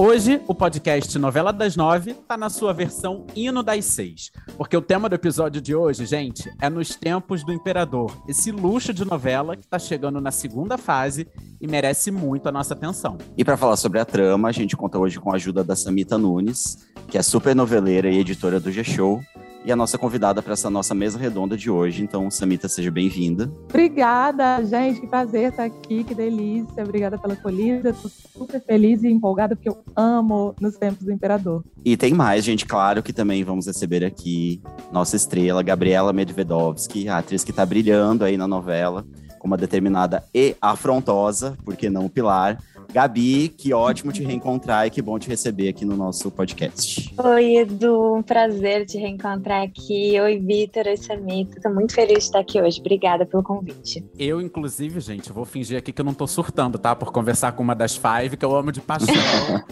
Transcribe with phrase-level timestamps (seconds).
[0.00, 4.30] Hoje, o podcast Novela das Nove tá na sua versão Hino das Seis.
[4.56, 8.16] Porque o tema do episódio de hoje, gente, é nos tempos do Imperador.
[8.28, 11.26] Esse luxo de novela que tá chegando na segunda fase
[11.60, 13.18] e merece muito a nossa atenção.
[13.36, 16.16] E para falar sobre a trama, a gente conta hoje com a ajuda da Samita
[16.16, 19.20] Nunes, que é super noveleira e editora do G-Show
[19.68, 22.02] e a nossa convidada para essa nossa mesa redonda de hoje.
[22.02, 23.52] Então, Samita, seja bem-vinda.
[23.68, 24.98] Obrigada, gente.
[24.98, 26.82] Que prazer estar aqui, que delícia.
[26.82, 27.90] Obrigada pela acolhida.
[27.90, 31.62] Estou super feliz e empolgada porque eu amo nos tempos do Imperador.
[31.84, 32.64] E tem mais, gente.
[32.64, 38.24] Claro que também vamos receber aqui nossa estrela, Gabriela Medvedovsky, a atriz que está brilhando
[38.24, 39.04] aí na novela
[39.38, 42.58] com uma determinada e afrontosa, porque não pilar,
[42.90, 47.14] Gabi, que ótimo te reencontrar e que bom te receber aqui no nosso podcast.
[47.22, 50.18] Oi, Edu, um prazer te reencontrar aqui.
[50.18, 51.60] Oi, Vitor, oi, Samita.
[51.60, 52.80] Tô muito feliz de estar aqui hoje.
[52.80, 54.04] Obrigada pelo convite.
[54.18, 56.96] Eu, inclusive, gente, vou fingir aqui que eu não tô surtando, tá?
[56.96, 59.14] Por conversar com uma das five que eu amo de paixão.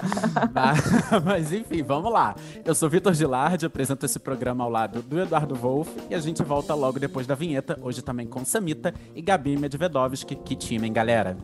[0.52, 2.36] mas, mas, enfim, vamos lá.
[2.64, 6.42] Eu sou Vitor Gilardi, apresento esse programa ao lado do Eduardo Wolff e a gente
[6.42, 10.36] volta logo depois da vinheta, hoje também com Samita e Gabi Medvedovski.
[10.36, 11.36] Que time, hein, galera?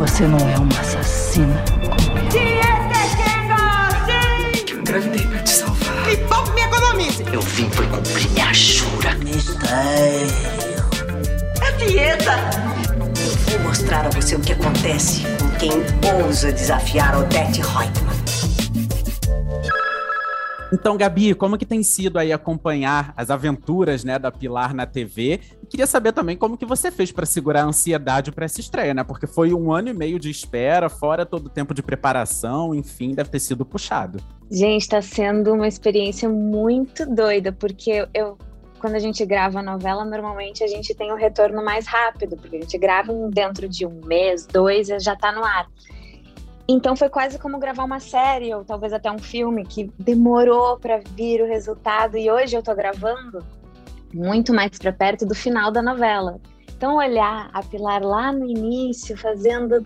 [0.00, 2.30] Você não é uma assassina como eu.
[4.70, 6.10] Eu engravidei pra te salvar.
[6.10, 7.22] E pouco me economize.
[7.30, 9.14] Eu vim por cumprir minha jura.
[9.16, 10.26] Mistério.
[11.60, 12.32] É dieta.
[12.98, 15.70] Eu vou mostrar a você o que acontece com quem
[16.24, 18.19] ousa desafiar Odette Reutemann.
[20.72, 25.40] Então, Gabi, como que tem sido aí acompanhar as aventuras, né, da Pilar na TV?
[25.68, 29.02] Queria saber também como que você fez para segurar a ansiedade para essa estreia, né?
[29.02, 33.14] Porque foi um ano e meio de espera, fora todo o tempo de preparação, enfim,
[33.14, 34.20] deve ter sido puxado.
[34.50, 38.38] Gente, está sendo uma experiência muito doida, porque eu
[38.80, 42.34] quando a gente grava a novela, normalmente a gente tem o um retorno mais rápido,
[42.36, 45.68] porque a gente grava dentro de um mês, dois, já está no ar.
[46.72, 50.98] Então foi quase como gravar uma série ou talvez até um filme que demorou para
[51.16, 53.44] vir o resultado e hoje eu tô gravando
[54.14, 56.40] muito mais para perto do final da novela.
[56.76, 59.84] Então olhar a Pilar lá no início fazendo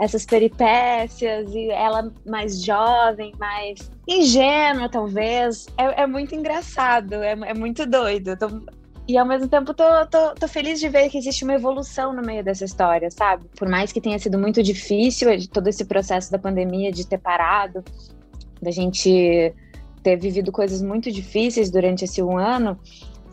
[0.00, 7.52] essas peripécias e ela mais jovem, mais ingênua talvez, é, é muito engraçado, é, é
[7.52, 8.38] muito doido.
[9.06, 12.22] E ao mesmo tempo tô, tô, tô, feliz de ver que existe uma evolução no
[12.22, 13.46] meio dessa história, sabe?
[13.56, 17.82] Por mais que tenha sido muito difícil todo esse processo da pandemia, de ter parado,
[18.60, 19.52] da gente
[20.02, 22.78] ter vivido coisas muito difíceis durante esse um ano,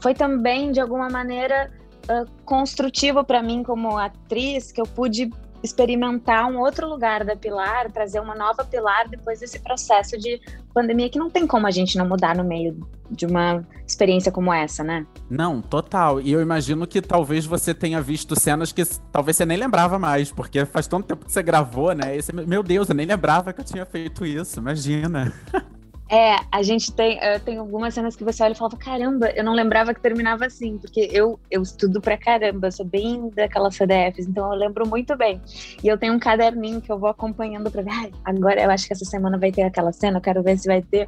[0.01, 1.71] foi também, de alguma maneira,
[2.09, 5.29] uh, construtivo para mim como atriz, que eu pude
[5.63, 10.41] experimentar um outro lugar da Pilar, trazer uma nova Pilar depois desse processo de
[10.73, 14.53] pandemia que não tem como a gente não mudar no meio de uma experiência como
[14.53, 15.05] essa, né?
[15.29, 16.21] Não, total.
[16.21, 20.31] E eu imagino que talvez você tenha visto cenas que talvez você nem lembrava mais,
[20.31, 22.15] porque faz tanto tempo que você gravou, né?
[22.15, 25.33] Esse, meu Deus, eu nem lembrava que eu tinha feito isso, imagina.
[26.11, 29.53] É, a gente tem, tem algumas cenas que você olha e fala, caramba, eu não
[29.53, 34.51] lembrava que terminava assim, porque eu, eu estudo pra caramba, sou bem daquelas CDFs, então
[34.51, 35.39] eu lembro muito bem.
[35.83, 38.87] E eu tenho um caderninho que eu vou acompanhando pra ver, ah, agora eu acho
[38.87, 41.07] que essa semana vai ter aquela cena, eu quero ver se vai ter.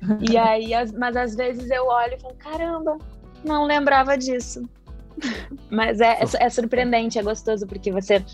[0.30, 2.96] e aí, mas às vezes eu olho e falo, caramba,
[3.44, 4.62] não lembrava disso.
[5.70, 8.24] mas é, é, é surpreendente, é gostoso, porque você,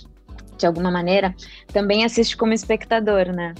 [0.56, 1.34] de alguma maneira,
[1.72, 3.54] também assiste como espectador, né?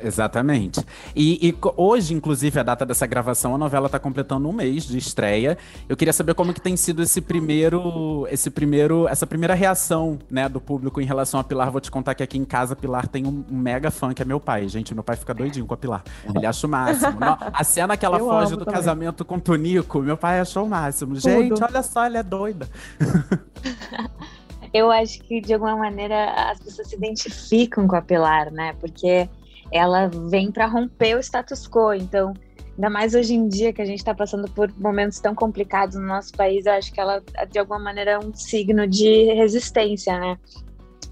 [0.00, 0.84] Exatamente.
[1.14, 4.98] E, e, hoje, inclusive, a data dessa gravação, a novela está completando um mês de
[4.98, 5.58] estreia.
[5.88, 10.48] Eu queria saber como que tem sido esse primeiro, esse primeiro, essa primeira reação, né,
[10.48, 11.70] do público em relação a Pilar.
[11.70, 14.40] Vou te contar que aqui em casa Pilar tem um, mega fã que é meu
[14.40, 14.68] pai.
[14.68, 16.02] Gente, meu pai fica doidinho com a Pilar.
[16.34, 17.18] Ele acha o máximo.
[17.52, 18.74] a cena que ela Eu foge do também.
[18.74, 21.14] casamento com o Tonico, meu pai achou o máximo.
[21.14, 21.22] Tudo.
[21.22, 22.68] Gente, olha só, ela é doida.
[24.72, 28.74] Eu acho que de alguma maneira as pessoas se identificam com a Pilar, né?
[28.80, 29.28] Porque
[29.72, 31.92] ela vem para romper o status quo.
[31.92, 32.32] Então,
[32.74, 36.06] ainda mais hoje em dia que a gente está passando por momentos tão complicados no
[36.06, 40.38] nosso país, eu acho que ela, de alguma maneira, é um signo de resistência, né?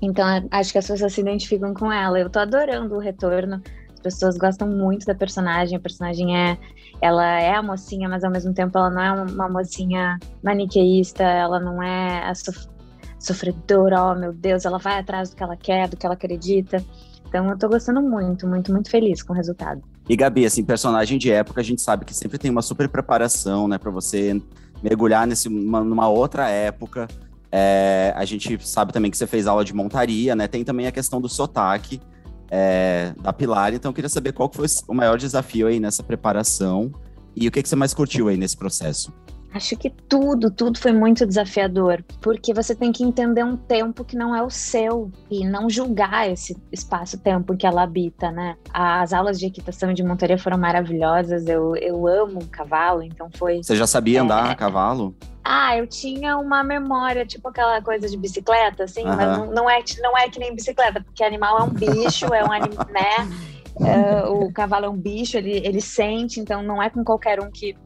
[0.01, 2.19] Então, acho que as pessoas se identificam com ela.
[2.19, 3.63] Eu tô adorando o retorno.
[3.95, 5.77] As pessoas gostam muito da personagem.
[5.77, 6.59] A personagem é,
[7.01, 11.23] ela é a mocinha, mas ao mesmo tempo ela não é uma mocinha maniqueísta.
[11.25, 12.69] Ela não é a sof
[13.19, 14.13] sofredora.
[14.13, 16.85] Oh, meu Deus, ela vai atrás do que ela quer, do que ela acredita.
[17.29, 19.83] Então eu tô gostando muito, muito, muito feliz com o resultado.
[20.09, 23.67] E Gabi, assim, personagem de época, a gente sabe que sempre tem uma super preparação,
[23.67, 24.41] né, para você
[24.83, 27.09] mergulhar nesse, uma, numa outra época.
[27.51, 30.47] É, a gente sabe também que você fez aula de montaria, né?
[30.47, 32.01] Tem também a questão do sotaque
[32.51, 33.73] é, da Pilar.
[33.73, 36.93] Então, eu queria saber qual foi o maior desafio aí nessa preparação
[37.35, 39.13] e o que, que você mais curtiu aí nesse processo.
[39.57, 44.15] Acho que tudo, tudo foi muito desafiador, porque você tem que entender um tempo que
[44.15, 48.55] não é o seu e não julgar esse espaço-tempo que ela habita, né?
[48.71, 53.63] As aulas de equitação e de montaria foram maravilhosas, eu, eu amo cavalo, então foi.
[53.63, 54.53] Você já sabia andar É.
[54.53, 55.17] a cavalo?
[55.43, 59.47] Ah, eu tinha uma memória, tipo aquela coisa de bicicleta, assim, mas Aham.
[59.47, 62.53] não, não é, não é que nem bicicleta, porque animal é um bicho, é um
[62.53, 63.27] animal, né?
[63.79, 67.51] É, o cavalo é um bicho, ele, ele sente, então não é com qualquer um
[67.51, 67.77] que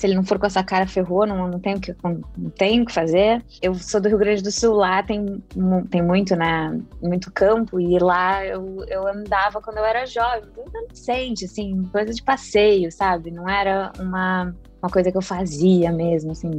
[0.00, 2.86] se ele não for com essa cara ferrou, não, não tem o que não tem
[2.86, 3.44] que fazer.
[3.60, 5.44] Eu sou do Rio Grande do Sul, lá tem,
[5.90, 11.44] tem muito, né, muito campo e lá eu, eu andava quando eu era jovem, adolescente,
[11.44, 13.30] assim, coisa de passeio, sabe?
[13.30, 16.50] Não era uma uma coisa que eu fazia mesmo, assim,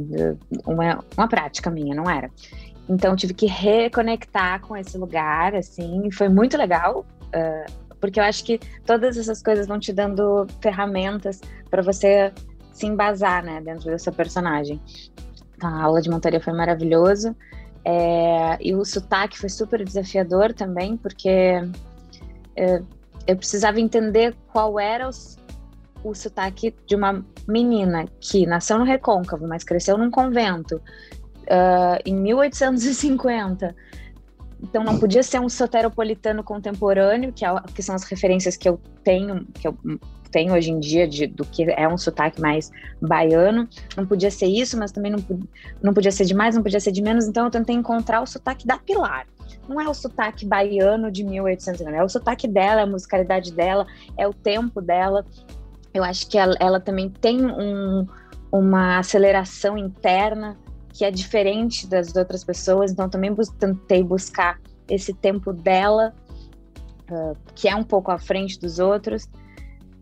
[0.64, 2.30] uma, uma prática minha, não era.
[2.88, 7.04] Então tive que reconectar com esse lugar, assim, foi muito legal,
[7.34, 7.66] ah,
[8.02, 11.40] porque eu acho que todas essas coisas vão te dando ferramentas
[11.70, 12.32] para você
[12.72, 14.80] se embasar, né, dentro seu personagem.
[15.56, 17.36] Então, a aula de montaria foi maravilhoso.
[17.84, 21.62] É, e o sotaque foi super desafiador também, porque
[22.56, 22.82] é,
[23.26, 25.36] eu precisava entender qual era os-
[26.04, 30.80] o sotaque de uma menina que nasceu no Recôncavo, mas cresceu num convento
[31.48, 33.74] ah, em 1850.
[34.62, 38.68] Então não podia ser um soteropolitano contemporâneo, que, é, o- que são as referências que
[38.68, 39.76] eu tenho, que eu
[40.32, 42.70] tenho hoje em dia de, do que é um sotaque mais
[43.00, 43.68] baiano.
[43.96, 45.24] Não podia ser isso, mas também não,
[45.82, 47.26] não podia ser de mais, não podia ser de menos.
[47.26, 49.26] Então eu tentei encontrar o sotaque da Pilar.
[49.68, 53.86] Não é o sotaque baiano de 1850, é o sotaque dela, é a musicalidade dela,
[54.18, 55.24] é o tempo dela.
[55.94, 58.06] Eu acho que ela, ela também tem um,
[58.50, 60.56] uma aceleração interna
[60.92, 66.14] que é diferente das outras pessoas, então também bus tentei buscar esse tempo dela,
[67.10, 69.28] uh, que é um pouco à frente dos outros.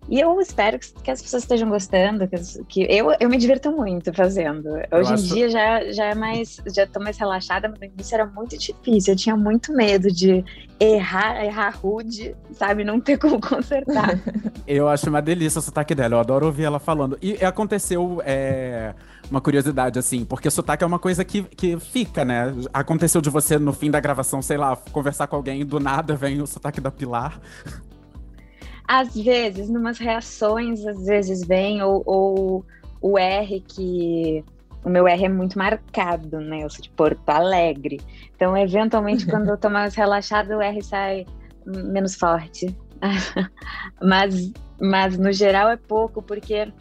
[0.09, 3.71] E eu espero que, que as pessoas estejam gostando, que, que eu, eu me divirto
[3.71, 4.69] muito fazendo.
[4.93, 8.27] Hoje em dia já, já é mais, já tô mais relaxada, mas no início era
[8.27, 9.13] muito difícil.
[9.13, 10.45] Eu tinha muito medo de
[10.81, 14.19] errar, errar rude, sabe, não ter como consertar.
[14.67, 17.19] Eu acho uma delícia o sotaque dela, eu adoro ouvir ela falando.
[17.21, 18.95] E aconteceu é,
[19.29, 22.55] uma curiosidade, assim, porque sotaque é uma coisa que, que fica, né?
[22.73, 26.15] Aconteceu de você, no fim da gravação, sei lá, conversar com alguém e do nada
[26.15, 27.41] vem o sotaque da Pilar.
[28.93, 32.67] Às vezes, numas reações, às vezes vem, ou, ou
[33.01, 34.45] o R que.
[34.85, 36.65] O meu R é muito marcado, né?
[36.65, 38.01] Eu sou de Porto Alegre.
[38.35, 41.25] Então, eventualmente, quando eu tô mais relaxada, o R sai
[41.65, 42.77] menos forte.
[44.03, 46.73] mas, mas, no geral, é pouco, porque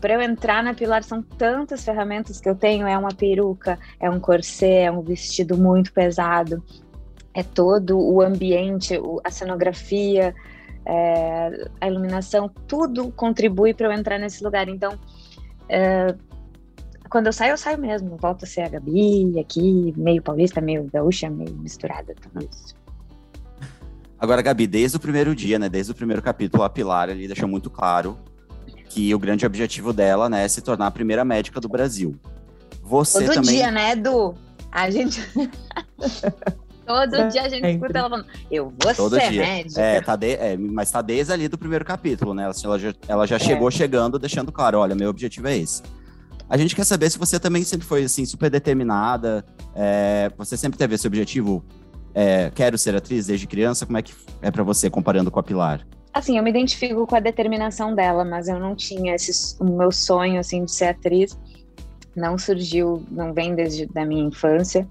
[0.00, 2.86] para eu entrar na Pilar são tantas ferramentas que eu tenho.
[2.86, 6.64] É uma peruca, é um corset, é um vestido muito pesado,
[7.34, 10.34] é todo o ambiente, a cenografia,
[10.86, 14.68] é, a iluminação, tudo contribui para eu entrar nesse lugar.
[14.68, 14.98] Então,
[15.68, 16.14] é,
[17.08, 18.16] quando eu saio, eu saio mesmo.
[18.16, 22.74] Volto a ser a Gabi aqui, meio paulista, meio gaúcha, meio misturada, tudo isso.
[24.18, 25.68] Agora, Gabi, desde o primeiro dia, né?
[25.68, 28.18] Desde o primeiro capítulo, a Pilar ali deixou muito claro
[28.88, 32.14] que o grande objetivo dela, né, é se tornar a primeira médica do Brasil.
[32.80, 33.56] Você Todo também.
[33.56, 34.34] dia, né, Edu?
[34.70, 35.20] A gente.
[36.86, 39.42] Todo dia a gente escuta ela falando, eu vou Todo ser dia.
[39.42, 39.80] médica.
[39.80, 42.44] É, tá de- é, mas tá desde ali do primeiro capítulo, né?
[42.64, 45.82] Ela já, ela já chegou chegando, deixando claro, olha, meu objetivo é esse.
[46.48, 49.44] A gente quer saber se você também sempre foi, assim, super determinada,
[49.74, 51.64] é, você sempre teve esse objetivo,
[52.14, 55.42] é, quero ser atriz desde criança, como é que é pra você, comparando com a
[55.42, 55.86] Pilar?
[56.12, 59.90] Assim, eu me identifico com a determinação dela, mas eu não tinha esse, o meu
[59.90, 61.36] sonho, assim, de ser atriz.
[62.14, 64.86] Não surgiu, não vem desde da minha infância.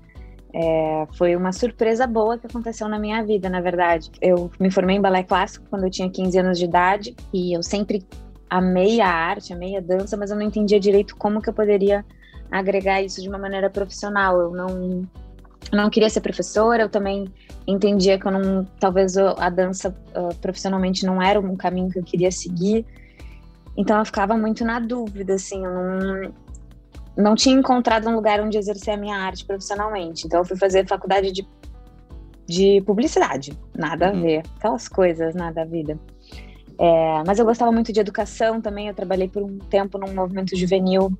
[0.56, 4.12] É, foi uma surpresa boa que aconteceu na minha vida, na verdade.
[4.22, 7.64] Eu me formei em balé clássico quando eu tinha 15 anos de idade e eu
[7.64, 8.06] sempre
[8.48, 12.06] amei a arte, amei a dança, mas eu não entendia direito como que eu poderia
[12.52, 14.40] agregar isso de uma maneira profissional.
[14.40, 15.08] Eu não,
[15.72, 17.26] não queria ser professora, eu também
[17.66, 22.04] entendia que eu não, talvez a dança ah, profissionalmente não era um caminho que eu
[22.04, 22.86] queria seguir.
[23.76, 26.34] Então eu ficava muito na dúvida, assim, eu não,
[27.18, 30.26] não tinha encontrado um lugar onde exercer a minha arte profissionalmente.
[30.26, 31.48] Então eu fui fazer faculdade de,
[32.48, 34.22] de publicidade, nada a Uhum.
[34.22, 35.98] ver, aquelas coisas, nada a vida.
[36.80, 40.56] É, mas eu gostava muito de educação também, eu trabalhei por um tempo num movimento
[40.56, 41.12] juvenil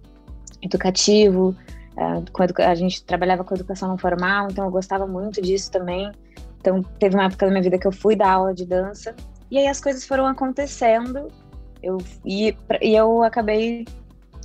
[0.62, 1.56] educativo,
[1.96, 6.12] é, a gente trabalhava com educação não formal, então eu gostava muito disso também.
[6.60, 9.16] Então teve uma época da minha vida que eu fui dar aula de dança,
[9.52, 11.28] e aí as coisas foram acontecendo,
[11.84, 13.86] eu, e, e eu acabei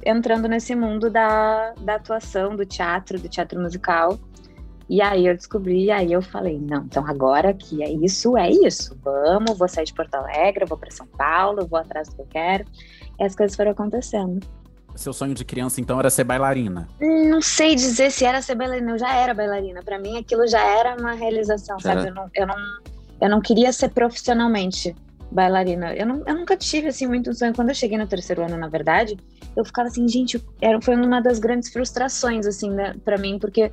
[0.04, 4.18] entrando nesse mundo da, da atuação, do teatro, do teatro musical.
[4.88, 8.50] E aí eu descobri, e aí eu falei, não, então agora que é isso, é
[8.50, 8.98] isso.
[9.04, 12.26] Vamos, vou sair de Porto Alegre, vou para São Paulo, vou atrás do que eu
[12.30, 12.64] quero.
[13.18, 14.40] E as coisas foram acontecendo.
[14.96, 16.88] seu sonho de criança, então, era ser bailarina?
[17.00, 19.82] Não sei dizer se era ser bailarina, eu já era bailarina.
[19.82, 22.08] Para mim, aquilo já era uma realização, Já sabe?
[22.08, 22.56] Eu não, eu, não,
[23.20, 24.96] eu não queria ser profissionalmente
[25.30, 25.94] bailarina.
[25.94, 27.54] Eu, não, eu nunca tive, assim, muito sonho.
[27.54, 29.18] Quando eu cheguei no terceiro ano, na verdade,
[29.56, 33.70] eu ficava assim, gente, era, foi uma das grandes frustrações, assim, né, para mim, porque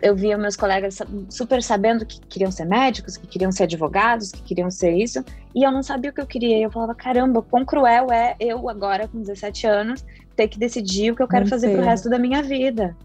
[0.00, 0.98] eu via meus colegas
[1.30, 5.64] super sabendo que queriam ser médicos, que queriam ser advogados, que queriam ser isso, e
[5.64, 6.58] eu não sabia o que eu queria.
[6.58, 10.04] E eu falava, caramba, quão cruel é eu agora, com 17 anos,
[10.34, 11.88] ter que decidir o que eu quero Muito fazer pro cedo.
[11.88, 12.96] resto da minha vida.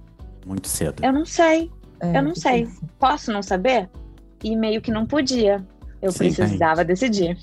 [0.45, 1.03] Muito cedo.
[1.05, 1.69] Eu não sei.
[1.99, 2.63] É, Eu não sei.
[2.63, 2.89] difícil.
[2.99, 3.89] Posso não saber?
[4.43, 5.63] E meio que não podia.
[6.01, 7.37] Eu Sim, precisava decidir.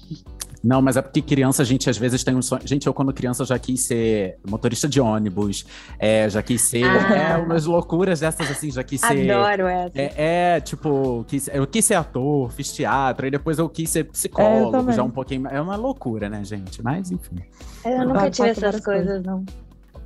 [0.64, 2.62] Não, mas é porque criança, a gente às vezes tem um sonho.
[2.66, 5.66] Gente, eu quando criança já quis ser motorista de ônibus,
[5.98, 6.84] é, já quis ser.
[6.84, 7.14] Ah.
[7.14, 9.30] É, umas loucuras dessas assim, já quis ser.
[9.30, 9.92] Adoro essa.
[9.94, 14.04] É, é, tipo, quis- eu quis ser ator, fiz teatro, e depois eu quis ser
[14.04, 14.96] psicólogo, também.
[14.96, 15.46] já um pouquinho.
[15.48, 16.82] É uma loucura, né, gente?
[16.82, 17.36] Mas, enfim.
[17.84, 19.44] Eu nunca tive essas coisas, não.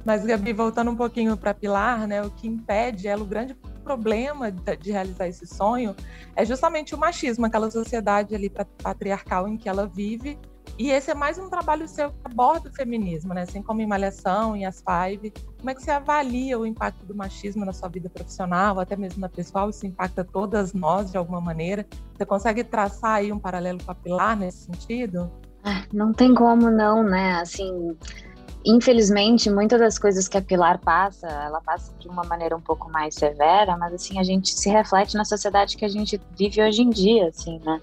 [0.04, 4.50] Mas, Gabi, voltando um pouquinho para Pilar, né, o que impede ela, o grande problema
[4.50, 5.94] de, de realizar esse sonho
[6.36, 10.38] é justamente o machismo, aquela sociedade ali pa- patriarcal em que ela vive.
[10.78, 13.42] E esse é mais um trabalho seu que aborda o feminismo, né?
[13.42, 15.32] Assim como em Malhação e as Five.
[15.58, 19.20] Como é que você avalia o impacto do machismo na sua vida profissional, até mesmo
[19.20, 19.68] na pessoal?
[19.70, 21.84] Isso impacta todas nós de alguma maneira?
[22.16, 25.28] Você consegue traçar aí um paralelo com a Pilar nesse sentido?
[25.64, 27.40] Ah, Não tem como não, né?
[27.40, 27.96] Assim,
[28.64, 32.88] infelizmente, muitas das coisas que a Pilar passa, ela passa de uma maneira um pouco
[32.88, 36.82] mais severa, mas assim, a gente se reflete na sociedade que a gente vive hoje
[36.82, 37.80] em dia, assim, né?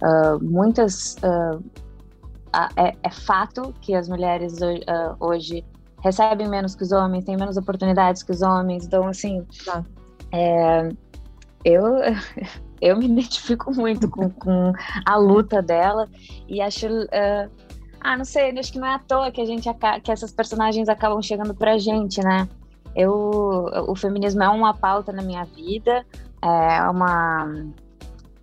[0.00, 1.16] Ah, muitas...
[1.24, 1.58] a-
[2.76, 5.64] é, é fato que as mulheres ho- ah, hoje
[6.02, 9.46] recebem menos que os homens, têm menos oportunidades que os homens, então, assim...
[9.64, 9.84] Tá.
[10.32, 10.88] é,
[11.64, 11.84] eu...
[12.84, 14.72] Eu me identifico muito com, com
[15.06, 16.08] a luta dela
[16.48, 17.48] e acho ah,
[18.00, 19.68] ah, não sei, acho que não é à toa que a gente
[20.02, 22.48] que essas personagens acabam chegando pra gente, né?
[22.96, 26.04] Eu, o feminismo é uma pauta na minha vida,
[26.42, 27.48] é uma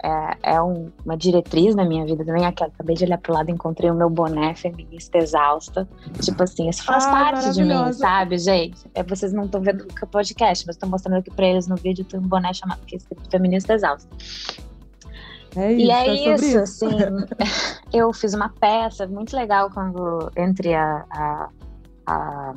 [0.03, 2.45] é, é um- uma diretriz na minha vida também.
[2.45, 5.87] Aqui, acabei de olhar pro lado e encontrei o meu boné feminista exausta.
[6.21, 8.79] Tipo assim, isso faz Ai, parte de mim, sabe, gente?
[8.93, 12.05] É, vocês não estão vendo o podcast, mas estou mostrando aqui pra eles no vídeo.
[12.05, 14.09] Tem um boné chamado que é feminista exausta.
[15.55, 16.05] É isso, E é,
[16.37, 16.89] sobre isso, assim.
[17.91, 21.49] eu fiz uma peça muito legal quando entre a, a,
[22.05, 22.53] a,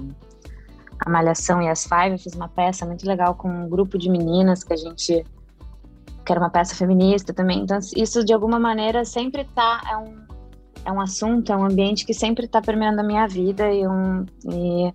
[1.07, 4.11] a Malhação e as Five, eu fiz uma peça muito legal com um grupo de
[4.11, 5.25] meninas que a gente
[6.25, 7.61] que era uma peça feminista também.
[7.61, 10.23] Então, isso de alguma maneira sempre tá é um
[10.85, 14.25] é um assunto, é um ambiente que sempre está permeando a minha vida e um
[14.51, 14.93] e,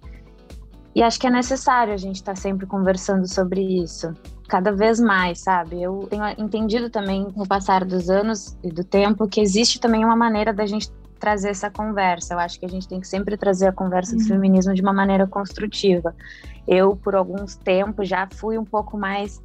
[0.95, 4.13] e acho que é necessário a gente estar sempre conversando sobre isso
[4.47, 5.81] cada vez mais, sabe?
[5.81, 10.05] Eu tenho entendido também com o passar dos anos e do tempo que existe também
[10.05, 12.33] uma maneira da gente trazer essa conversa.
[12.33, 14.27] Eu acho que a gente tem que sempre trazer a conversa do Uhum.
[14.27, 16.15] feminismo de uma maneira construtiva.
[16.67, 19.41] Eu, por alguns tempos, já fui um pouco mais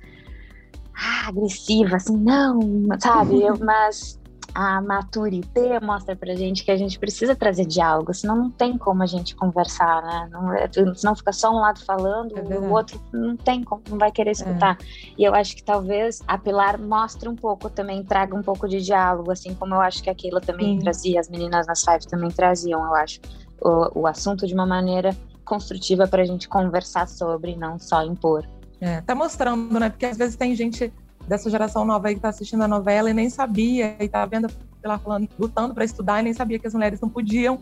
[0.97, 2.61] ah, agressiva, assim, não,
[3.01, 3.43] sabe?
[3.43, 4.21] Eu, mas
[4.55, 9.03] a maturité mostra pra gente que a gente precisa trazer diálogo, senão não tem como
[9.03, 10.29] a gente conversar, né?
[10.31, 13.99] Não, é- senão fica só um lado falando É o outro não tem como, não
[13.99, 14.77] vai querer escutar.
[15.17, 18.81] E eu acho que talvez a Pilar mostre um pouco também, traga um pouco de
[18.81, 20.79] diálogo, assim como eu acho que a Keila também Sim.
[20.81, 23.21] trazia, as meninas nas Five também traziam, eu acho,
[23.61, 28.47] o, o assunto de uma maneira construtiva pra gente conversar sobre, não só impor.
[28.83, 29.89] É, tá mostrando, né?
[29.89, 30.93] Porque às vezes tem gente
[31.29, 34.49] dessa geração nova aí que tá assistindo a novela e nem sabia, e tá vendo
[34.83, 37.61] ela falando, lutando para estudar e nem sabia que as mulheres não podiam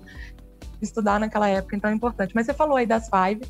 [0.80, 2.34] estudar naquela época, então é importante.
[2.34, 3.42] Mas você falou aí das Five,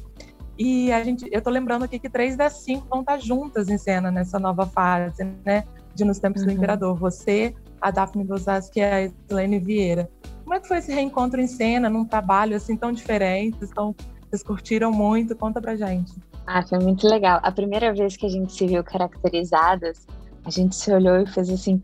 [0.58, 3.78] e a gente, eu tô lembrando aqui que três das cinco vão estar juntas em
[3.78, 5.62] cena nessa nova fase, né?
[5.94, 6.56] De Nos Tempos do Uhum.
[6.56, 6.96] Imperador.
[6.96, 10.10] Você, a Daphne Bozaski e a Helene Vieira.
[10.42, 13.56] Como é que foi esse reencontro em cena, num trabalho assim tão diferente?
[13.58, 13.94] Vocês, tão,
[14.28, 15.36] vocês curtiram muito?
[15.36, 16.12] Conta pra gente.
[16.52, 17.38] Ah, foi muito legal.
[17.44, 20.04] A primeira vez que a gente se viu caracterizadas,
[20.44, 21.80] a gente se olhou e fez assim: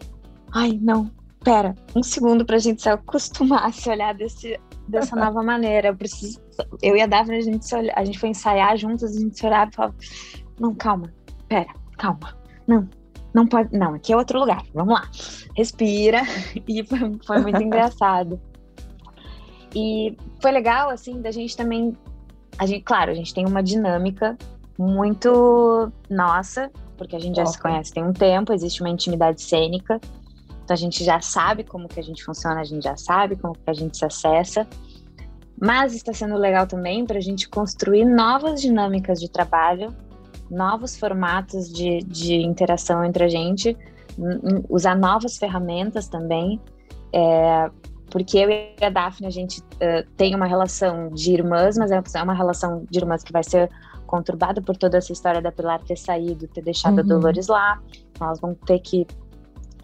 [0.50, 1.10] ai, não,
[1.44, 5.88] pera, um segundo pra gente se acostumar a se olhar desse, dessa nova maneira.
[5.88, 6.40] Eu preciso.
[6.82, 9.44] Eu e a Daphne, a gente, se a gente foi ensaiar juntas, a gente se
[9.44, 9.94] olhava e falava:
[10.58, 11.12] não, calma,
[11.46, 12.34] pera, calma,
[12.66, 12.88] não.
[13.34, 14.62] Não pode, não, aqui é outro lugar.
[14.72, 15.06] Vamos lá.
[15.54, 16.22] Respira.
[16.66, 18.40] E foi, foi muito engraçado.
[19.74, 21.94] E foi legal, assim, da gente também
[22.58, 24.36] a gente, claro, a gente tem uma dinâmica
[24.78, 27.70] muito nossa, porque a gente já se Ok.
[27.70, 30.00] conhece tem um tempo, existe uma intimidade cênica,
[30.64, 33.54] então a gente já sabe como que a gente funciona, a gente já sabe como
[33.54, 34.66] que a gente se acessa,
[35.60, 39.94] mas está sendo legal também para a gente construir novas dinâmicas de trabalho,
[40.50, 43.76] novos formatos de, de interação entre a gente,
[44.68, 46.60] usar novas ferramentas também,
[47.12, 47.70] é,
[48.10, 52.22] porque eu e a Daphne, a gente uh, tem uma relação de irmãs, mas é
[52.22, 53.70] uma relação de irmãs que vai ser
[54.06, 57.00] conturbada por toda essa história da Pilar ter saído, ter deixado uhum.
[57.00, 57.80] a Dolores lá.
[58.18, 59.06] Nós vamos ter que.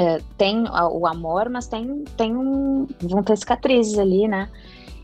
[0.00, 2.86] Uh, tem o amor, mas tem, tem um.
[3.02, 4.48] vão ter cicatrizes ali, né?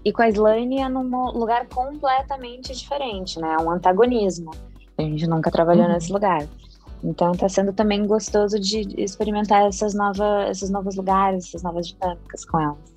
[0.04, 3.56] E com a Slane é num lugar completamente diferente, né?
[3.58, 4.50] Um antagonismo.
[4.96, 5.92] A gente nunca trabalhou uhum.
[5.92, 6.46] nesse lugar.
[7.02, 12.44] Então está sendo também gostoso de experimentar essas novas, esses novos lugares, essas novas dinâmicas
[12.44, 12.90] com elas.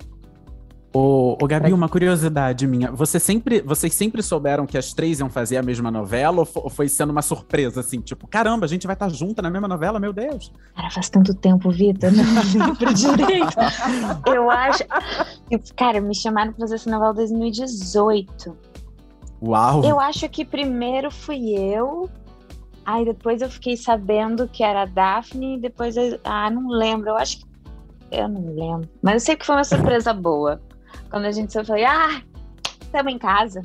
[0.96, 2.92] Ô, ô Gabi, uma curiosidade minha.
[2.92, 6.88] Você sempre, vocês sempre souberam que as três iam fazer a mesma novela ou foi
[6.88, 8.00] sendo uma surpresa, assim?
[8.00, 10.52] Tipo, caramba, a gente vai estar tá junta na mesma novela, meu Deus.
[10.76, 12.22] Cara, faz tanto tempo, Vitor, não
[12.64, 13.56] lembro direito.
[14.24, 14.84] Eu acho...
[15.74, 18.56] Cara, me chamaram pra fazer essa novela em 2018.
[19.42, 19.84] Uau!
[19.84, 22.08] Eu acho que primeiro fui eu,
[22.86, 26.20] aí depois eu fiquei sabendo que era a Daphne, depois eu...
[26.22, 27.46] Ah, não lembro, eu acho que...
[28.12, 28.88] Eu não lembro.
[29.02, 30.60] Mas eu sei que foi uma surpresa boa.
[31.10, 32.22] Quando a gente eu falei, ah,
[32.80, 33.62] estamos em casa.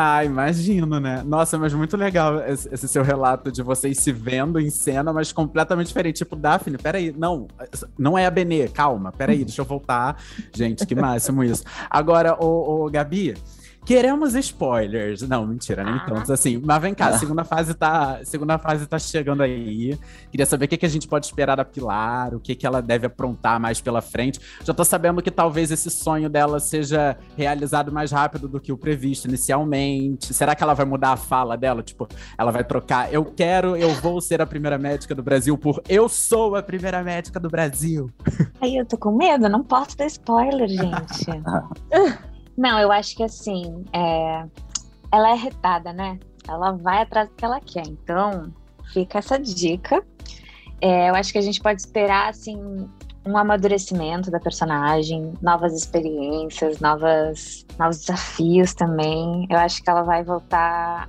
[0.00, 1.22] Ah, imagino, né?
[1.26, 5.32] Nossa, mas muito legal esse, esse, seu relato de vocês se vendo em cena, mas
[5.32, 6.18] completamente diferente.
[6.18, 7.48] Tipo, Daphne, peraí, não,
[7.98, 10.22] não é a Benê, calma, peraí, deixa eu voltar.
[10.54, 11.64] Gente, que máximo isso.
[11.90, 13.34] Agora, o Gabi,
[13.84, 15.22] Queremos spoilers.
[15.22, 16.04] Não, mentira, nem ah.
[16.06, 16.60] tantos assim.
[16.62, 17.18] Mas vem cá, a ah.
[17.18, 19.98] segunda fase tá, segunda fase tá chegando aí.
[20.30, 22.82] Queria saber o que, que a gente pode esperar da Pilar, o que, que ela
[22.82, 24.40] deve aprontar mais pela frente.
[24.64, 28.76] Já tô sabendo que talvez esse sonho dela seja realizado mais rápido do que o
[28.76, 30.34] previsto inicialmente.
[30.34, 31.82] Será que ela vai mudar a fala dela?
[31.82, 32.06] Tipo,
[32.36, 36.08] ela vai trocar eu quero, eu vou ser a primeira médica do Brasil por eu
[36.08, 38.10] sou a primeira médica do Brasil.
[38.60, 41.26] Aí eu tô com medo, não posso dar spoiler, gente.
[42.58, 44.44] Não, eu acho que assim, é...
[45.12, 46.18] ela é retada, né?
[46.48, 47.86] Ela vai atrás do que ela quer.
[47.86, 48.52] Então,
[48.92, 50.04] fica essa dica.
[50.80, 52.58] É, eu acho que a gente pode esperar, assim,
[53.24, 59.46] um amadurecimento da personagem, novas experiências, novas, novos desafios também.
[59.48, 61.08] Eu acho que ela vai voltar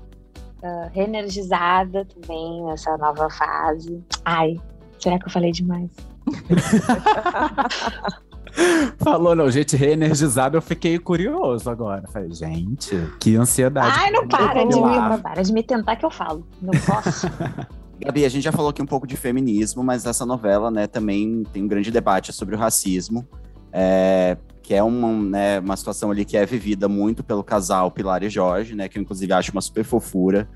[0.61, 4.03] uh, reenergizada também nessa nova fase.
[4.23, 4.55] Ai,
[4.99, 5.89] será que eu falei demais?
[8.99, 12.03] Falou, não, gente reenergizada, eu fiquei curioso agora.
[12.11, 13.95] Falei, gente, que ansiedade.
[13.97, 16.45] Ai, não para de, me, para de me tentar que eu falo.
[16.61, 17.27] Não posso.
[17.99, 21.43] Gabi, a gente já falou aqui um pouco de feminismo, mas essa novela, né, também
[21.51, 23.27] tem um grande debate sobre o racismo,
[23.73, 28.23] é, que é uma, né, uma situação ali que é vivida muito pelo casal Pilar
[28.23, 30.47] e Jorge, né, que eu inclusive acho uma super fofura,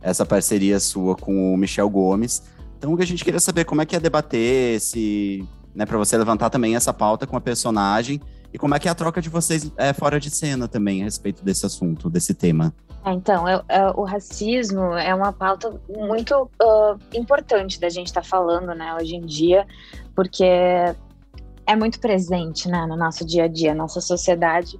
[0.00, 2.44] essa parceria sua com o Michel Gomes.
[2.78, 6.50] Então, a gente queria saber como é que é debater esse né, para você levantar
[6.50, 8.20] também essa pauta com a personagem
[8.52, 11.04] e como é que é a troca de vocês é, fora de cena também a
[11.04, 12.72] respeito desse assunto, desse tema.
[13.04, 18.22] É, então, é, é, o racismo é uma pauta muito uh, importante da gente estar
[18.22, 19.66] tá falando, né, hoje em dia,
[20.14, 20.44] porque
[21.66, 24.78] é muito presente, né, no nosso dia a dia, nossa sociedade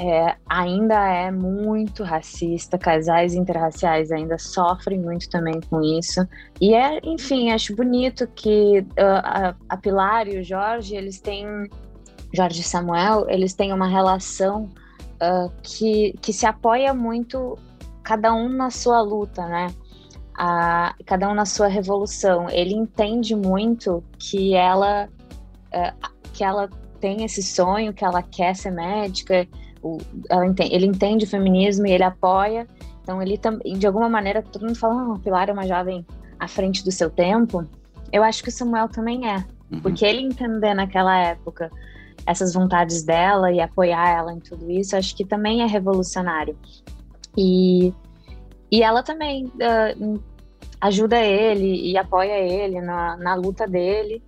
[0.00, 6.24] é, ainda é muito racista, casais interraciais ainda sofrem muito também com isso.
[6.60, 11.68] E é, enfim, acho bonito que uh, a, a, Pilar e o Jorge, eles têm,
[12.32, 14.70] Jorge e Samuel, eles têm uma relação
[15.14, 17.58] uh, que, que se apoia muito,
[18.04, 19.66] cada um na sua luta, né?
[20.32, 22.48] A, cada um na sua revolução.
[22.48, 25.08] Ele entende muito que ela,
[25.74, 29.44] uh, que ela tem esse sonho, que ela quer ser médica,
[29.82, 29.98] o,
[30.44, 32.66] entende, ele entende o feminismo e ele apoia.
[33.02, 36.06] Então, ele também, de alguma maneira, todo mundo fala, oh, Pilar é uma jovem
[36.38, 37.66] à frente do seu tempo.
[38.12, 39.44] Eu acho que o Samuel também é.
[39.70, 39.80] Uhum.
[39.80, 41.70] Porque ele entender naquela época
[42.26, 46.56] essas vontades dela e apoiar ela em tudo isso, acho que também é revolucionário.
[47.36, 47.92] E,
[48.70, 50.20] e ela também uh,
[50.80, 54.22] ajuda ele e apoia ele na, na luta dele.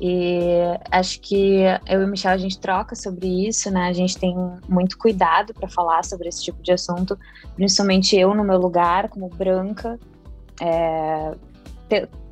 [0.00, 0.60] E
[0.92, 3.88] acho que eu e o Michel a gente troca sobre isso, né?
[3.88, 4.34] A gente tem
[4.68, 7.18] muito cuidado para falar sobre esse tipo de assunto,
[7.56, 9.98] principalmente eu no meu lugar como branca,
[10.60, 11.34] é,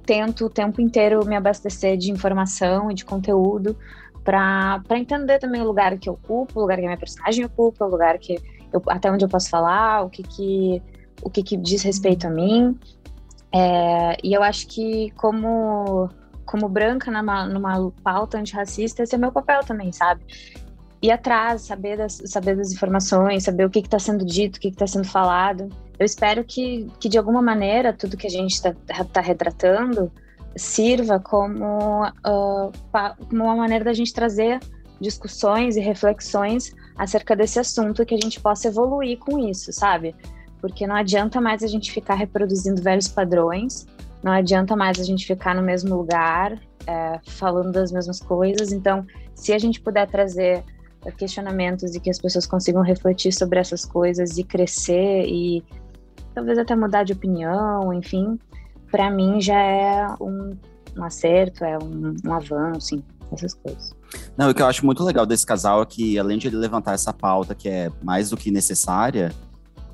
[0.04, 3.76] tento o tempo inteiro me abastecer de informação e de conteúdo
[4.22, 7.84] para entender também o lugar que eu ocupo, o lugar que a minha personagem ocupa,
[7.84, 8.38] o lugar que
[8.72, 10.82] eu, até onde eu posso falar, o que que
[11.22, 12.78] o que, que diz respeito a mim.
[13.52, 16.10] É, e eu acho que como
[16.46, 20.24] como branca numa, numa pauta antirracista, esse é meu papel também, sabe?
[21.02, 24.68] Ir atrás, saber das, saber das informações, saber o que está sendo dito, o que
[24.68, 25.68] está sendo falado.
[25.98, 28.74] Eu espero que, que, de alguma maneira, tudo que a gente está
[29.12, 30.10] tá retratando
[30.56, 32.72] sirva como, uh,
[33.28, 34.58] como uma maneira da gente trazer
[34.98, 40.14] discussões e reflexões acerca desse assunto que a gente possa evoluir com isso, sabe?
[40.60, 43.86] Porque não adianta mais a gente ficar reproduzindo velhos padrões
[44.22, 48.72] não adianta mais a gente ficar no mesmo lugar, é, falando das mesmas coisas.
[48.72, 50.64] Então, se a gente puder trazer
[51.12, 55.62] questionamentos e que as pessoas consigam refletir sobre essas coisas e crescer e
[56.34, 58.38] talvez até mudar de opinião, enfim,
[58.90, 60.56] para mim já é um,
[60.96, 63.94] um acerto, é um, um avanço, assim, essas coisas.
[64.36, 66.94] Não, o que eu acho muito legal desse casal é que, além de ele levantar
[66.94, 69.32] essa pauta que é mais do que necessária,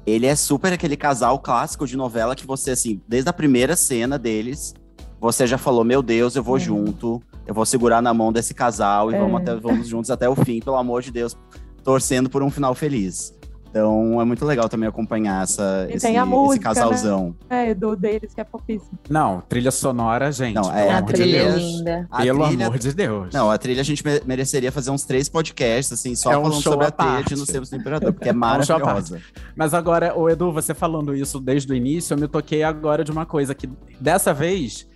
[0.07, 4.19] ele é super aquele casal clássico de novela que você, assim, desde a primeira cena
[4.19, 4.75] deles,
[5.21, 6.61] você já falou: Meu Deus, eu vou É.
[6.61, 9.19] junto, eu vou segurar na mão desse casal e É.
[9.19, 11.37] vamos, até, vamos juntos até o fim, pelo amor de Deus,
[11.85, 13.33] torcendo por um final feliz.
[13.73, 17.35] Então é muito legal também acompanhar essa, E esse, tem a esse música, casalzão.
[17.49, 18.99] É, do deles, que é fofíssimo.
[19.09, 20.55] Não, trilha sonora, gente.
[20.55, 21.63] Não, pelo é, a amor de trilha é Deus.
[21.63, 22.07] linda.
[22.11, 23.33] A Pelo trilha- amor de Deus.
[23.33, 26.43] Não, a trilha a gente me- mereceria fazer uns três podcasts, assim, só É um
[26.43, 29.21] falando sobre a trilha de Nos Tempos do Imperador, porque é um show à maravilhosa.
[29.57, 33.11] Mas agora, o Edu, você falando isso desde o início, eu me toquei agora de
[33.11, 33.67] uma coisa que
[33.99, 34.87] dessa vez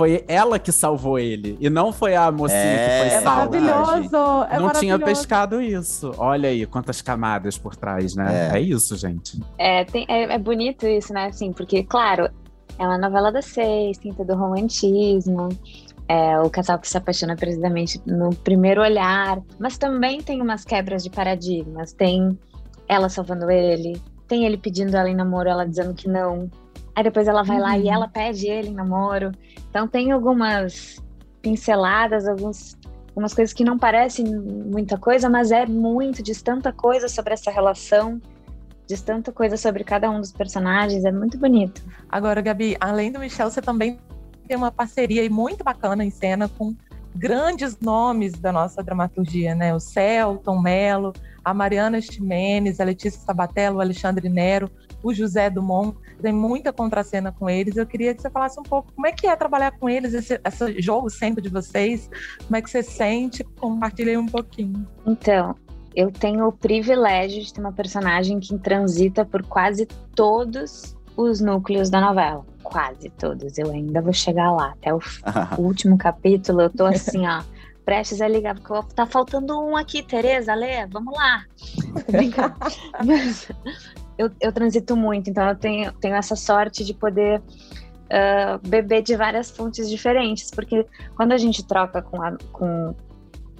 [0.00, 3.60] foi ela que salvou ele e não foi a mocinha É, que É foi salva.
[3.60, 4.16] maravilhoso!
[4.50, 5.04] É não tinha maravilhoso.
[5.04, 6.14] pescado isso.
[6.16, 8.50] Olha aí quantas camadas por trás, né?
[8.52, 8.58] É.
[8.58, 9.40] É, isso, gente.
[9.58, 11.26] É, tem- é, é bonito isso, né?
[11.26, 12.28] Assim, porque, claro,
[12.78, 15.48] é uma novela das seis, tem todo o romantismo,
[16.08, 21.02] é o casal que se apaixona perdidamente no primeiro olhar, mas também tem umas quebras
[21.04, 21.92] de paradigmas.
[21.92, 22.38] Tem
[22.88, 26.50] ela salvando ele, tem ele pedindo ela em namoro, ela dizendo que não.
[26.94, 27.92] Aí depois ela vai lá e Uhum.
[27.92, 29.32] ela pede ele namoro.
[29.68, 31.02] Então tem algumas
[31.40, 32.76] pinceladas, alguns,
[33.08, 37.50] algumas coisas que não parecem muita coisa, mas é muito, diz tanta coisa sobre essa
[37.50, 38.20] relação
[38.90, 41.80] diz tanta coisa sobre cada um dos personagens, é muito bonito.
[42.08, 44.00] Agora, Gabi, além do Michel, você também
[44.48, 46.74] tem uma parceria muito bacana em cena com
[47.14, 49.72] grandes nomes da nossa dramaturgia, né?
[49.72, 51.12] O Celton Mello,
[51.44, 54.68] a Mariana Ximenes, a Letícia Sabatello, o Alexandre Nero,
[55.02, 55.96] o José Dumont.
[56.20, 57.76] Tem muita contracena com eles.
[57.76, 60.40] Eu queria que você falasse um pouco como é que é trabalhar com eles, esse,
[60.44, 62.08] esse jogo sempre de vocês,
[62.44, 64.86] como é que você sente, compartilha aí um pouquinho.
[65.06, 65.54] Então,
[65.94, 71.90] eu tenho o privilégio de ter uma personagem que transita por quase todos os núcleos
[71.90, 72.44] da novela.
[72.62, 73.58] Quase todos.
[73.58, 74.72] Eu ainda vou chegar lá.
[74.72, 75.00] Até o,
[75.58, 77.42] último capítulo, eu tô assim, ó.
[77.84, 81.44] Prestes a ligar, porque eu- tá faltando um aqui, Tereza, Lê, vamos lá.
[83.04, 83.48] Mas
[84.20, 87.40] eu, eu transito muito, então eu tenho, tenho essa sorte de poder
[88.10, 92.94] ah, beber de várias fontes diferentes, porque quando a gente troca com, a, com,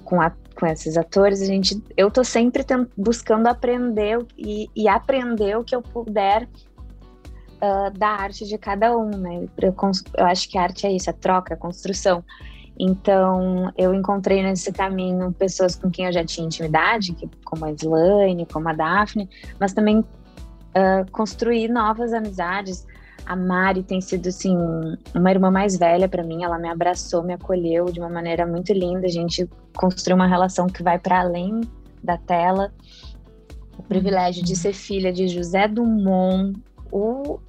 [0.03, 4.87] com, a, com esses atores, a gente, eu tô sempre tent- buscando aprender e, e
[4.87, 6.47] aprender o que eu puder
[7.59, 9.47] ah, da arte de cada um, né?
[9.59, 9.75] Eu,
[10.17, 12.23] eu acho que a arte é isso, a troca, a construção.
[12.79, 17.71] Então, eu encontrei nesse caminho pessoas com quem eu já tinha intimidade, que, como a
[17.71, 20.03] Slane, como a Daphne, mas também
[20.73, 22.85] ah, construir novas amizades.
[23.25, 24.57] A Mari tem sido, assim,
[25.13, 26.43] uma irmã mais velha para mim.
[26.43, 29.05] Ela me abraçou, me acolheu de uma maneira muito linda.
[29.05, 31.61] A gente construiu uma relação que vai para além
[32.03, 32.73] da tela.
[33.77, 36.59] O privilégio de ser filha de José Dumont,
[36.91, 37.39] o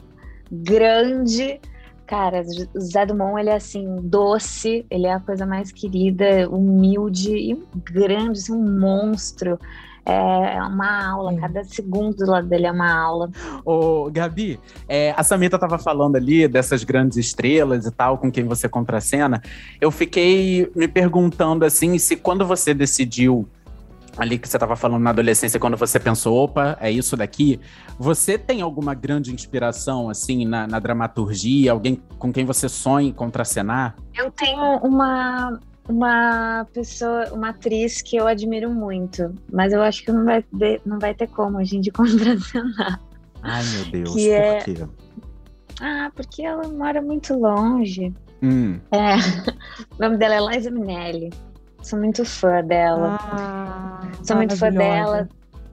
[0.50, 1.60] grande.
[2.06, 2.42] Cara,
[2.74, 8.40] José Dumont, ele é assim, doce, ele é a coisa mais querida, humilde e grande,
[8.40, 9.58] assim, um monstro.
[10.04, 13.30] É uma aula, cada segundo do lado dele é uma aula.
[13.64, 18.44] Ô, Gabi, é, a Samita tava falando ali dessas grandes estrelas e tal, com quem
[18.44, 19.40] você contracena.
[19.80, 23.48] Eu fiquei me perguntando assim, se quando você decidiu
[24.16, 27.58] ali que você tava falando na adolescência, quando você pensou, opa, é isso daqui,
[27.98, 31.72] você tem alguma grande inspiração, assim, na, na dramaturgia?
[31.72, 33.94] Alguém com quem você sonha em contracenar?
[34.14, 40.12] Eu tenho uma, uma pessoa, uma atriz que eu admiro muito, mas eu acho que
[40.12, 43.00] não vai, ter- não vai ter como a gente contracenar.
[43.42, 44.86] Ai, meu Deus, Que é- por quê?
[45.80, 48.12] Ah, porque ela mora muito longe.
[48.42, 49.14] Hum, É,
[49.98, 51.30] o nome dela é Liza Minelli.
[51.82, 53.18] Sou muito fã dela.
[53.32, 55.28] Ah, Sou muito fã dela.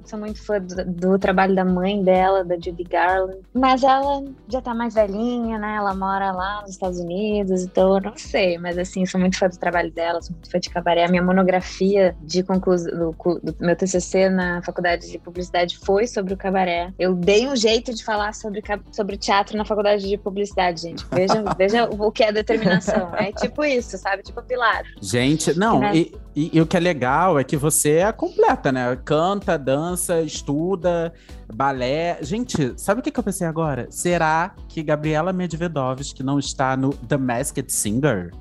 [0.10, 3.39] Sou muito fã do, do trabalho da mãe dela, da Judy Garland.
[3.54, 5.76] Mas ela já tá mais velhinha, né?
[5.76, 8.58] Ela mora lá nos Estados Unidos, então eu não sei.
[8.58, 11.06] Mas assim, sou muito fã do trabalho dela, sou muito fã de cabaré.
[11.06, 16.34] A minha monografia de conclusão do, do meu TCC na faculdade de publicidade foi sobre
[16.34, 16.91] o cabaré.
[16.98, 21.06] Eu dei um jeito de falar sobre, sobre teatro na faculdade de publicidade, gente.
[21.12, 23.13] Veja, veja o que é determinação.
[23.15, 24.24] É tipo isso, sabe?
[24.24, 24.84] Tipo Pilar.
[25.02, 28.98] Gente, não, e, e- e o que é legal é que você é completa, né?
[29.04, 31.14] Canta, dança, estuda,
[31.54, 32.18] balé.
[32.22, 33.88] Gente, sabe o que, que eu pensei agora?
[33.90, 38.32] Será que Gabriela Medvedovski não está no The Masked Singer?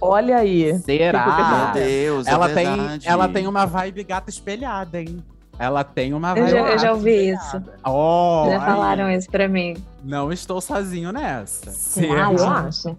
[0.00, 0.78] Olha aí.
[0.80, 1.72] Será?
[1.74, 3.08] Meu Deus, ela, é tem, verdade.
[3.08, 5.24] ela tem uma vibe gata espelhada, hein?
[5.58, 7.44] Ela tem uma Eu vibe já, eu já ouvi isso.
[7.56, 7.78] espelhada.
[7.86, 9.76] Oh, Já aí, falaram isso pra mim.
[10.02, 11.70] Não estou sozinho nessa.
[11.70, 12.32] Ah, Será?
[12.32, 12.98] eu gente.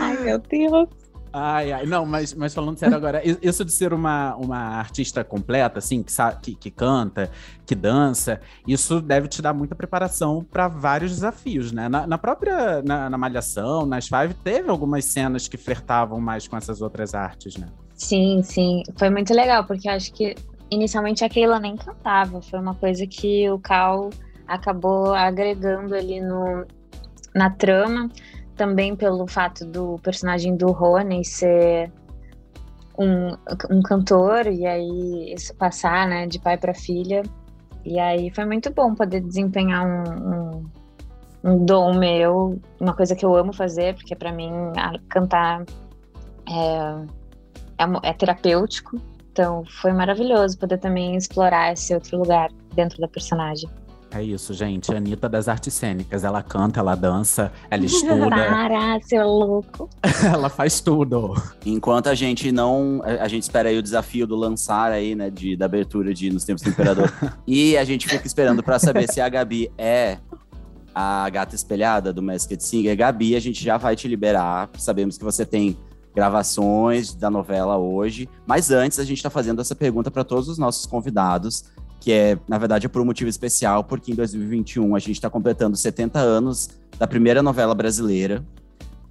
[0.00, 0.88] Ai, meu Deus.
[1.32, 5.78] Ai, ai, não, mas, mas falando sério agora, isso de ser uma, uma artista completa,
[5.78, 6.12] assim, que,
[6.42, 7.30] que, que canta,
[7.66, 11.88] que dança, isso deve te dar muita preparação para vários desafios, né?
[11.88, 16.56] Na, na própria, na, na Malhação, nas Five, teve algumas cenas que flertavam mais com
[16.56, 17.66] essas outras artes, né?
[17.94, 18.82] Sim, sim.
[18.96, 20.34] Foi muito legal, porque acho que
[20.70, 22.40] inicialmente a Keila nem cantava.
[22.40, 24.10] Foi uma coisa que o Cal
[24.46, 26.64] acabou agregando ali no,
[27.34, 28.08] na trama.
[28.58, 31.90] Também pelo fato do personagem do Rony ser
[32.98, 33.28] um,
[33.70, 37.22] um cantor, e aí isso passar né, de pai para filha.
[37.84, 40.70] E aí foi muito bom poder desempenhar um, um,
[41.44, 44.50] um dom meu, uma coisa que eu amo fazer, porque para mim
[45.08, 45.64] cantar
[46.48, 49.00] é, é, é terapêutico.
[49.30, 53.70] Então foi maravilhoso poder também explorar esse outro lugar dentro da personagem.
[54.10, 54.92] É isso, gente.
[54.92, 56.24] A Anitta das artes cênicas.
[56.24, 59.88] Ela canta, ela dança, ela estuda, Para, seu louco.
[60.24, 61.34] ela faz tudo.
[61.64, 63.02] Enquanto a gente não.
[63.04, 65.30] A, gente espera aí o desafio do lançar aí, né?
[65.30, 67.12] De, da abertura de Nos Tempos do Imperador.
[67.46, 70.18] e a gente fica esperando pra saber se a Gabi é
[70.94, 72.96] a gata espelhada do Masked Singer.
[72.96, 74.70] Gabi, a gente já vai te liberar.
[74.78, 75.76] Sabemos que você tem
[76.14, 78.28] gravações da novela hoje.
[78.46, 81.66] Mas antes, a gente tá fazendo essa pergunta para todos os nossos convidados.
[82.00, 85.28] Que é, na verdade, é por um motivo especial, porque em 2021 a gente está
[85.28, 88.44] completando 70 anos da primeira novela brasileira.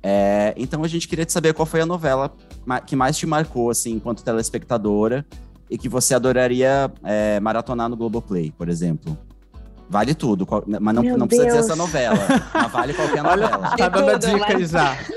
[0.02, 2.32] É, então a gente queria te saber qual foi a novela
[2.86, 5.26] que mais te marcou, assim, enquanto telespectadora,
[5.69, 9.17] e que você adoraria é, maratonar no Globoplay, por exemplo.
[9.89, 12.17] Vale tudo, qual- mas não, Meu não precisa dizer essa novela.
[12.54, 13.76] mas vale qualquer Olha, novela.
[13.78, 14.97] tá dando dica aí já.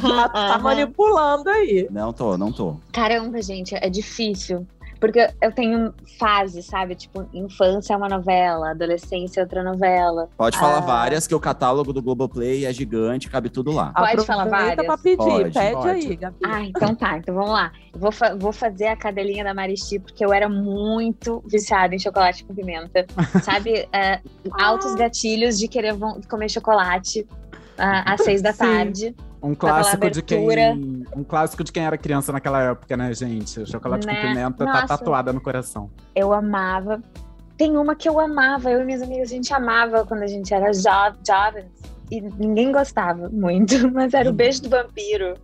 [0.00, 1.86] Tá, tá manipulando aí.
[1.90, 2.76] Não tô, não tô.
[2.92, 4.66] Caramba, gente, é difícil.
[5.04, 6.94] Porque eu tenho fase, sabe?
[6.94, 10.30] Tipo, infância é uma novela, adolescência é outra novela.
[10.34, 10.80] Pode falar Ah.
[10.80, 13.92] várias, que o catálogo do Globoplay é gigante, cabe tudo lá.
[13.94, 14.86] Pode falar várias?
[14.86, 15.88] pra pedir, Pode, pede pode.
[15.90, 16.36] aí, Gabi.
[16.42, 17.70] Ah, então tá, então vamos lá.
[17.92, 21.98] Eu vou, fa- vou fazer a cadelinha da Maristi, porque eu era muito viciada em
[21.98, 23.04] chocolate com pimenta.
[23.44, 23.86] Sabe?
[23.92, 24.20] É,
[24.58, 25.94] altos gatilhos de querer
[26.30, 27.26] comer chocolate
[27.76, 28.64] ah, às seis da Sim.
[29.44, 31.04] Um clássico de quem.
[31.14, 33.60] Um clássico de quem era criança naquela época, né, gente?
[33.60, 34.14] O chocolate Né?
[34.14, 34.86] com pimenta tá Nossa.
[34.88, 35.90] tatuada no coração.
[36.14, 37.02] Eu amava.
[37.56, 40.52] Tem uma que eu amava, eu e minhas amigas, a gente amava quando a gente
[40.52, 40.80] era jo
[41.26, 41.70] jovens.
[42.10, 45.34] E ninguém gostava muito, mas era o beijo do vampiro.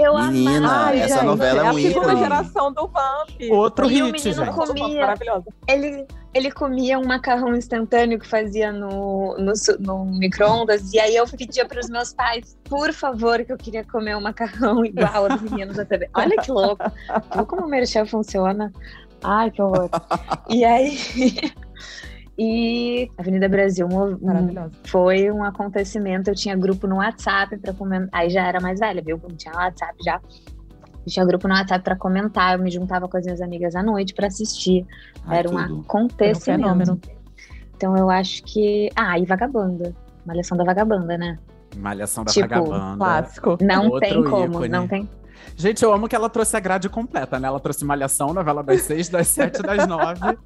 [0.00, 0.84] Eu Menina, amava.
[0.90, 2.18] Ai, essa gente, novela é é um a segunda ícone.
[2.20, 3.28] geração do Vamp.
[3.50, 4.54] Outro E o hit, menino gente.
[4.54, 5.00] com- comia.
[5.00, 5.44] Maravilhosa.
[5.66, 11.26] Ele, ele comia um macarrão instantâneo que fazia no, no, no micro-ondas, e aí eu
[11.26, 15.40] pedia para os meus pais, por favor, que eu queria comer um macarrão igual aos
[15.42, 16.08] meninos da TV.
[16.14, 16.84] Olha que louco!
[17.34, 18.72] Viu como o Merchel funciona?
[19.24, 19.90] Ai, que horror!
[20.48, 20.96] E aí.
[22.38, 23.88] E Avenida Brasil
[24.22, 24.70] Maravilhosa.
[24.84, 26.30] foi um acontecimento.
[26.30, 28.08] Eu tinha grupo no WhatsApp para comentar.
[28.12, 29.20] Aí já era mais velha, viu?
[29.28, 30.20] Não tinha WhatsApp já.
[31.04, 32.56] Eu tinha grupo no WhatsApp para comentar.
[32.56, 34.86] Eu me juntava com as minhas amigas à noite para assistir.
[35.26, 35.80] Ai, Era um tudo.
[35.80, 36.68] acontecimento.
[36.82, 37.00] Era um.
[37.76, 38.88] Então eu acho que.
[38.94, 39.92] Ah, e Vagabanda.
[40.24, 41.38] Malhação da Vagabanda, né?
[41.76, 42.96] Malhação da Tipo, Vagabanda.
[42.98, 43.58] Clássico.
[43.60, 44.68] Não Outro tem como, ícone.
[44.68, 45.08] não tem.
[45.56, 47.48] Gente, eu amo que ela trouxe a grade completa, né?
[47.48, 50.38] Ela trouxe Malhação, novela das seis, das sete, das nove.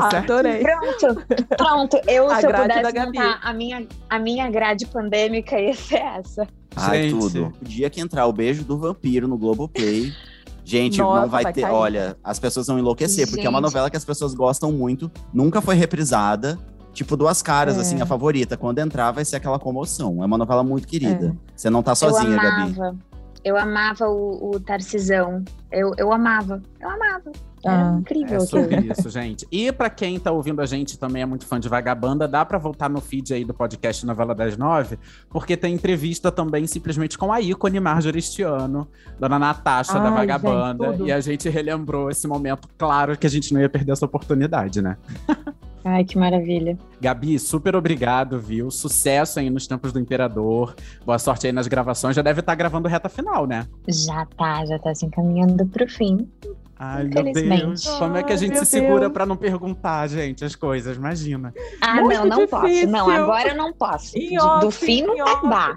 [0.00, 0.32] Tá certo?
[0.32, 0.62] Adorei.
[0.62, 1.22] Pronto,
[1.56, 2.00] pronto.
[2.08, 3.18] Eu, A se eu pudesse Gabi.
[3.18, 6.46] montar a minha, a minha grade pandêmica, ia ser essa.
[6.76, 7.18] Ai, Gente.
[7.20, 7.52] tudo.
[7.60, 10.12] O dia que entrar o beijo do vampiro no Globoplay.
[10.64, 11.60] Gente, Nossa, não vai, vai ter.
[11.62, 11.72] cair.
[11.72, 13.64] Olha, as pessoas vão enlouquecer, porque é uma Gente.
[13.66, 16.58] novela que as pessoas gostam muito, nunca foi reprisada.
[16.92, 17.80] Tipo, duas caras, É.
[17.80, 18.56] assim, a favorita.
[18.56, 20.22] Quando entrar, vai ser aquela comoção.
[20.22, 21.36] É uma novela muito querida.
[21.54, 22.98] Você não tá sozinha, eu Gabi.
[23.44, 25.44] Eu amava o, o Tarcisão.
[25.70, 26.62] Eu, eu amava.
[26.80, 27.30] Eu amava.
[27.64, 28.46] Era Ah, incrível É aquilo.
[28.62, 29.46] sobre isso, gente.
[29.50, 32.58] E pra quem tá ouvindo a gente também é muito fã de Vagabanda, dá pra
[32.58, 34.98] voltar no feed aí do podcast Novela das Nove,
[35.30, 38.86] porque tem entrevista também simplesmente com a ícone Marjorie este ano,
[39.18, 42.68] Dona Natasha da Ai, Vagabanda, gente, e a gente relembrou esse momento.
[42.76, 44.98] Claro que a gente não ia perder essa oportunidade, né?
[45.84, 46.78] Ai, que maravilha.
[46.98, 48.70] Gabi, super obrigado, viu?
[48.70, 50.74] Sucesso aí nos Tempos do Imperador.
[51.04, 52.16] Boa sorte aí nas gravações.
[52.16, 53.66] Já deve estar gravando reta final, né?
[53.86, 56.26] Já tá, já tá se encaminhando pro fim.
[56.78, 57.86] Ai, meu Deus.
[57.86, 59.12] Como é que a gente se segura Deus.
[59.12, 60.96] pra não perguntar, gente, as coisas?
[60.96, 61.54] Imagina.
[61.80, 62.66] Ah, Muito não, não posso.
[62.66, 62.88] difícil.
[62.90, 64.12] Não, agora eu não posso.
[64.12, 65.76] De- do fim não vai dar.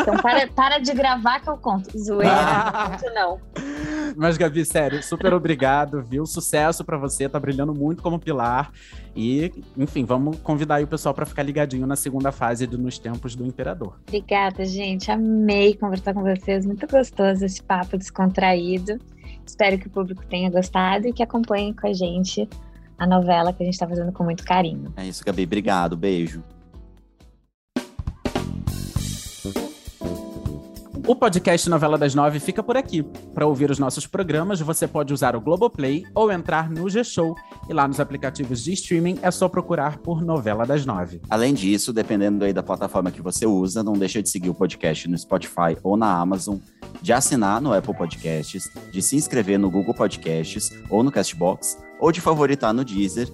[0.00, 1.96] Então para, para de gravar que eu conto.
[1.98, 2.72] Zoeira, Ah.
[2.90, 3.40] não conto não.
[4.16, 6.26] Mas, Gabi, sério, super obrigado, viu?
[6.26, 8.70] Sucesso pra você, tá brilhando muito como pilar.
[9.16, 12.98] E, enfim, vamos convidar aí o pessoal pra ficar ligadinho na segunda fase do Nos
[12.98, 13.94] Tempos do Imperador.
[14.06, 15.10] Obrigada, gente.
[15.10, 16.66] Amei conversar com vocês.
[16.66, 18.98] Muito gostoso esse papo descontraído.
[19.46, 22.48] Espero que o público tenha gostado e que acompanhem com a gente
[22.98, 24.92] a novela que a gente está fazendo com muito carinho.
[24.96, 25.44] É isso, Gabi.
[25.44, 25.96] Obrigado.
[25.96, 26.42] Beijo.
[31.04, 33.02] O podcast Novela das Nove fica por aqui.
[33.34, 37.34] Para ouvir os nossos programas, você pode usar o Globoplay ou entrar no G-Show.
[37.68, 41.20] E lá nos aplicativos de streaming é só procurar por Novela das Nove.
[41.28, 45.08] Além disso, dependendo aí da plataforma que você usa, não deixa de seguir o podcast
[45.08, 46.58] no Spotify ou na Amazon,
[47.00, 52.12] de assinar no Apple Podcasts, de se inscrever no Google Podcasts ou no Castbox, ou
[52.12, 53.28] de favoritar no Deezer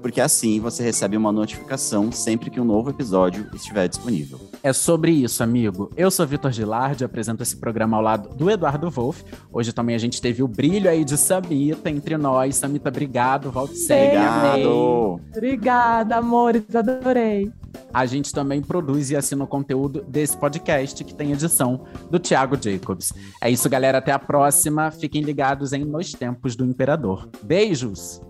[0.00, 4.40] porque assim você recebe uma notificação sempre que um novo episódio estiver disponível.
[4.62, 5.90] É sobre isso, amigo.
[5.96, 9.24] Eu sou Vitor Gilardi, apresento esse programa ao lado do Eduardo Wolff.
[9.52, 12.56] Hoje também a gente teve o brilho aí de Samita entre nós.
[12.56, 14.18] Samita, obrigado, volte sempre.
[14.18, 15.20] Obrigado!
[15.34, 17.50] Obrigada, amores, adorei.
[17.92, 22.56] A gente também produz e assina o conteúdo desse podcast, que tem edição do Thiago
[22.60, 23.12] Jacobs.
[23.40, 23.98] É isso, galera.
[23.98, 24.90] Até a próxima.
[24.90, 27.28] Fiquem ligados em Nos Tempos do Imperador.
[27.42, 28.20] Beijos!